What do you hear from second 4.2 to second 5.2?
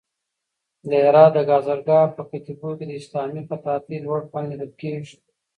فن لیدل کېږي.